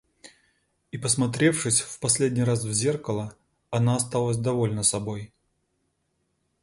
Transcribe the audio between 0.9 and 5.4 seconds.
И, посмотревшись в последний раз в зеркало, она осталась довольна собой.